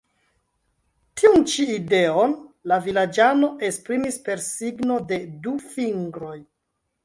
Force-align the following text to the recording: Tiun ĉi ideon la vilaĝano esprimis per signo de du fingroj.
Tiun 1.21 1.45
ĉi 1.51 1.65
ideon 1.73 2.33
la 2.73 2.79
vilaĝano 2.89 3.53
esprimis 3.69 4.21
per 4.29 4.45
signo 4.49 5.01
de 5.15 5.23
du 5.47 5.57
fingroj. 5.71 6.37